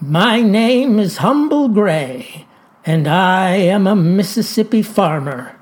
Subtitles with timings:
[0.00, 2.46] My name is Humble Gray,
[2.86, 5.56] and I am a Mississippi farmer.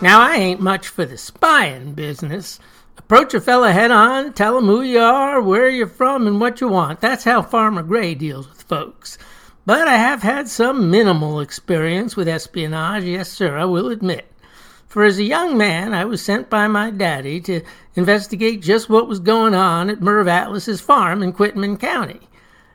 [0.00, 2.60] Now, I ain't much for the spying business.
[2.96, 6.60] Approach a fella head on, tell him who you are, where you're from, and what
[6.60, 7.00] you want.
[7.00, 9.18] That's how Farmer Gray deals with folks.
[9.64, 14.26] But I have had some minimal experience with espionage, yes, sir, I will admit.
[14.88, 17.62] For as a young man, I was sent by my daddy to
[17.94, 22.28] investigate just what was going on at Merv Atlas's farm in Quitman County.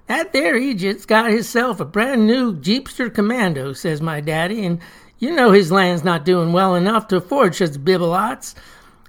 [0.07, 4.79] That there Egypt's got hisself a brand new Jeepster Commando, says my daddy, and
[5.19, 8.55] you know his land's not doing well enough to afford such bibelots.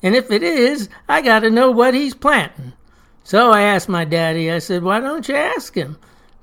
[0.02, 2.73] And if it is, I got to know what he's planting.
[3.23, 5.97] So I asked my daddy, I said, why don't you ask him?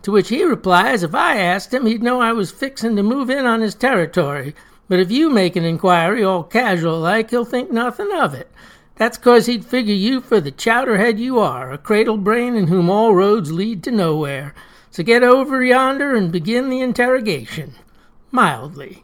[0.05, 3.27] To which he replies, if I asked him, he'd know I was fixin' to move
[3.32, 4.54] in on his territory.
[4.88, 8.52] But if you make an inquiry all casual like, he'll think nothing of it.
[8.98, 12.88] That's 'cause he'd figure you for the chowderhead you are, a cradle brain in whom
[12.88, 14.53] all roads lead to nowhere.
[14.92, 17.73] So get over yonder and begin the interrogation.
[18.31, 19.03] Mildly.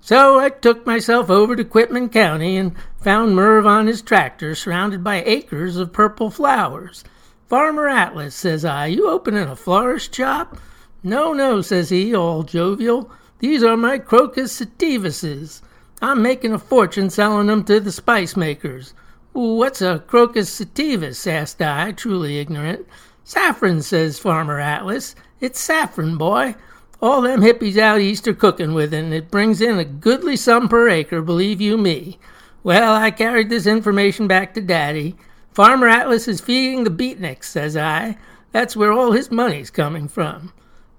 [0.00, 5.02] So I took myself over to Quitman County and found Merv on his tractor surrounded
[5.02, 7.02] by acres of purple flowers.
[7.48, 10.58] Farmer Atlas, says I, you opening a florist shop?
[11.04, 13.08] No, no, says he, all jovial.
[13.38, 15.62] These are my crocus sativuses.
[16.02, 18.94] I'm making a fortune selling them to the spice makers.
[19.32, 21.24] What's a crocus sativus?
[21.30, 22.84] asked I, truly ignorant.
[23.22, 25.14] Saffron, says Farmer Atlas.
[25.40, 26.56] It's saffron, boy.
[27.00, 30.34] All them hippies out east are cooking with it, and it brings in a goodly
[30.34, 32.18] sum per acre, believe you me.
[32.64, 35.14] Well, I carried this information back to Daddy.
[35.56, 38.18] Farmer Atlas is feeding the beatniks, says I.
[38.52, 40.52] That's where all his money's coming from.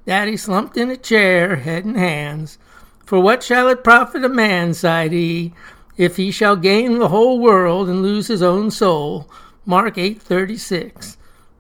[0.08, 2.58] Daddy slumped in a chair, head in hands.
[3.06, 5.54] For what shall it profit a man, sighed he,
[5.96, 9.30] if he shall gain the whole world and lose his own soul?
[9.64, 11.18] Mark 8:36.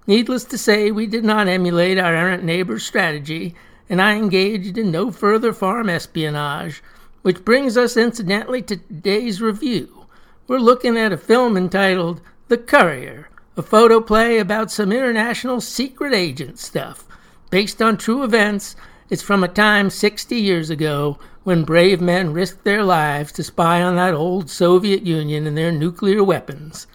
[0.07, 3.53] Needless to say, we did not emulate our errant neighbor's strategy
[3.87, 6.81] and I engaged in no further farm espionage,
[7.21, 10.07] which brings us incidentally to today's review.
[10.47, 13.27] We're looking at a film entitled The Courier,
[13.57, 17.05] a photoplay about some international secret agent stuff.
[17.49, 18.73] Based on true events,
[19.09, 23.81] it's from a time 60 years ago when brave men risked their lives to spy
[23.81, 26.87] on that old Soviet Union and their nuclear weapons.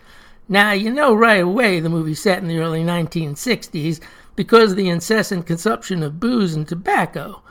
[0.49, 4.01] Now, you know right away the movie's set in the early 1960s,
[4.35, 7.43] because of the incessant consumption of booze and tobacco.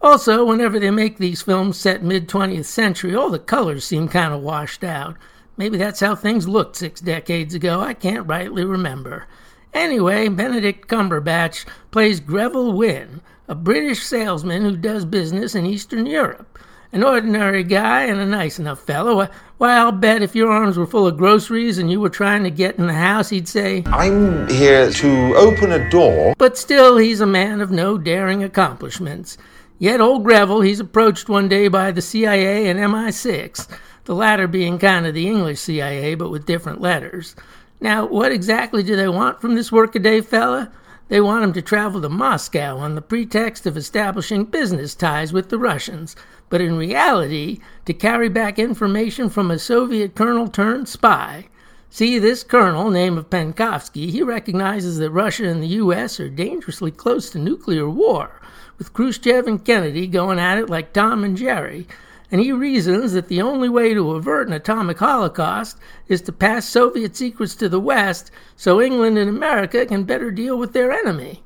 [0.00, 4.32] Also, whenever they make these films set mid 20th century, all the colors seem kind
[4.32, 5.18] of washed out.
[5.56, 7.80] Maybe that's how things looked six decades ago.
[7.80, 9.26] I can't rightly remember.
[9.74, 16.58] Anyway, Benedict Cumberbatch plays Greville Wynne, a British salesman who does business in Eastern Europe.
[16.94, 19.26] An ordinary guy and a nice enough fellow.
[19.56, 22.50] Why, I'll bet if your arms were full of groceries and you were trying to
[22.50, 26.34] get in the house, he'd say, I'm here to open a door.
[26.36, 29.38] But still, he's a man of no daring accomplishments.
[29.78, 33.68] Yet old Greville, he's approached one day by the CIA and MI6,
[34.04, 37.36] the latter being kind of the English CIA, but with different letters.
[37.80, 40.70] Now, what exactly do they want from this workaday fella?
[41.08, 45.50] They want him to travel to Moscow on the pretext of establishing business ties with
[45.50, 46.16] the Russians,
[46.48, 51.48] but in reality, to carry back information from a Soviet colonel turned spy.
[51.90, 56.18] See, this colonel, name of Penkovsky, he recognizes that Russia and the U.S.
[56.18, 58.40] are dangerously close to nuclear war,
[58.78, 61.86] with Khrushchev and Kennedy going at it like Tom and Jerry,
[62.32, 65.76] and he reasons that the only way to avert an atomic holocaust
[66.08, 70.58] is to pass Soviet secrets to the West so England and America can better deal
[70.58, 71.42] with their enemy.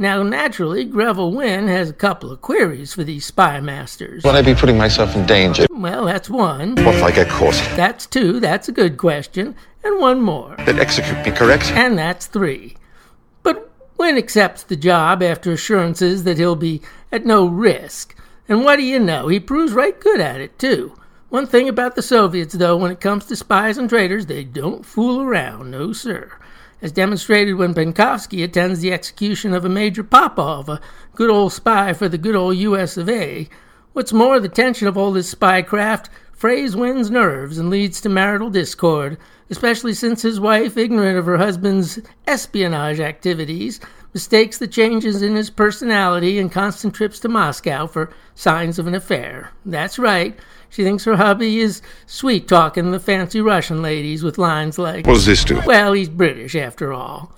[0.00, 4.22] Now, naturally, Greville Wynne has a couple of queries for these spy masters.
[4.22, 5.66] Will I be putting myself in danger?
[5.72, 6.76] Well, that's one.
[6.76, 7.60] What if I get caught?
[7.74, 8.38] That's two.
[8.38, 9.56] That's a good question.
[9.82, 10.54] And one more.
[10.64, 11.72] Then execute me, correct?
[11.72, 12.76] And that's three.
[13.42, 18.14] But Wynne accepts the job after assurances that he'll be at no risk.
[18.48, 19.28] And what do you know?
[19.28, 20.94] He proves right good at it, too.
[21.28, 24.86] One thing about the Soviets, though, when it comes to spies and traitors, they don't
[24.86, 25.70] fool around.
[25.70, 26.32] No, sir
[26.80, 30.80] as demonstrated when Penkovsky attends the execution of a Major Popov, a
[31.14, 33.48] good old spy for the good old US of A.
[33.92, 38.48] What's more, the tension of all this spycraft frays Wynne's nerves and leads to marital
[38.48, 39.18] discord,
[39.50, 41.98] especially since his wife, ignorant of her husband's
[42.28, 43.80] espionage activities,
[44.18, 48.94] mistakes the changes in his personality and constant trips to Moscow for signs of an
[48.96, 49.52] affair.
[49.64, 50.36] That's right.
[50.68, 55.14] She thinks her hubby is sweet talking the fancy Russian ladies with lines like, What
[55.14, 55.62] does this do?
[55.64, 57.32] Well, he's British after all.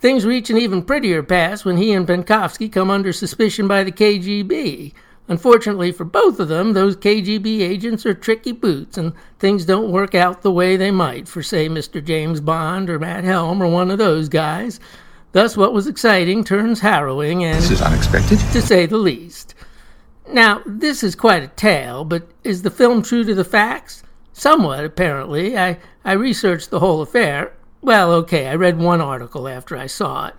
[0.00, 3.92] Things reach an even prettier pass when he and Penkovsky come under suspicion by the
[3.92, 4.94] KGB.
[5.28, 10.14] Unfortunately for both of them, those KGB agents are tricky boots, and things don't work
[10.14, 12.02] out the way they might for, say, Mr.
[12.02, 14.80] James Bond or Matt Helm or one of those guys.
[15.34, 17.58] Thus, what was exciting turns harrowing and.
[17.58, 18.38] This is unexpected.
[18.38, 19.56] To say the least.
[20.30, 24.04] Now, this is quite a tale, but is the film true to the facts?
[24.32, 25.58] Somewhat, apparently.
[25.58, 27.52] I, I researched the whole affair.
[27.82, 30.34] Well, okay, I read one article after I saw it.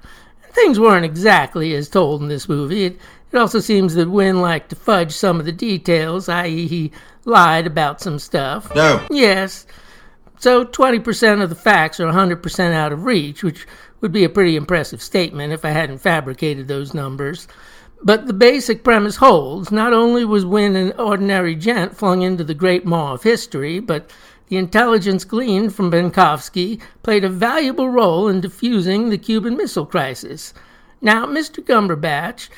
[0.51, 2.85] Things weren't exactly as told in this movie.
[2.85, 2.97] It,
[3.33, 6.93] it also seems that Wynne liked to fudge some of the details, i.e., he
[7.25, 8.73] lied about some stuff.
[8.73, 9.05] No.
[9.11, 9.67] Yes.
[10.39, 13.67] So 20% of the facts are 100% out of reach, which
[14.05, 17.47] would be a pretty impressive statement if I hadn't fabricated those numbers.
[18.03, 19.71] But the basic premise holds.
[19.71, 24.11] Not only was Wynne an ordinary gent flung into the great maw of history, but
[24.47, 30.53] the intelligence gleaned from Penkovsky played a valuable role in diffusing the Cuban Missile Crisis.
[31.01, 31.65] Now, Mr.
[31.65, 32.49] Cumberbatch,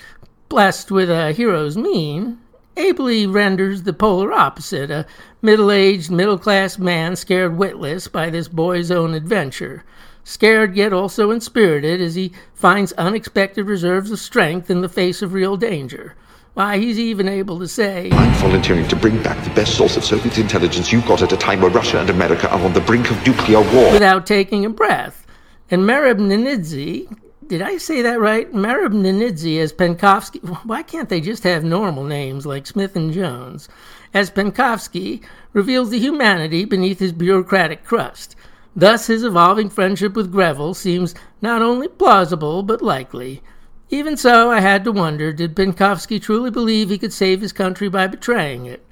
[0.49, 2.39] blessed with a hero's mien,
[2.75, 5.05] ably renders the polar opposite a
[5.41, 9.85] middle aged, middle class man scared witless by this boy's own adventure.
[10.27, 15.31] Scared yet also inspirited as he finds unexpected reserves of strength in the face of
[15.31, 16.15] real danger.
[16.53, 20.03] Why, he's even able to say, I'm volunteering to bring back the best source of
[20.03, 23.09] Soviet intelligence you got at a time where Russia and America are on the brink
[23.09, 23.93] of nuclear war.
[23.93, 25.25] Without taking a breath.
[25.71, 27.07] And Merab Ninidze,
[27.47, 28.51] did I say that right?
[28.51, 30.41] Merab Ninidze as Penkovsky.
[30.65, 33.69] Why can't they just have normal names like Smith and Jones?
[34.13, 35.23] As Penkovsky
[35.53, 38.35] reveals the humanity beneath his bureaucratic crust.
[38.77, 43.41] Thus, his evolving friendship with Greville seems not only plausible but likely.
[43.89, 47.89] Even so, I had to wonder did Penkovsky truly believe he could save his country
[47.89, 48.85] by betraying it?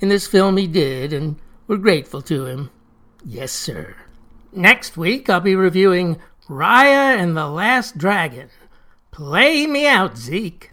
[0.00, 1.36] In this film, he did, and
[1.68, 2.70] we're grateful to him.
[3.24, 3.94] Yes, sir.
[4.52, 6.18] Next week, I'll be reviewing
[6.48, 8.48] Raya and the Last Dragon.
[9.12, 10.72] Play me out, Zeke.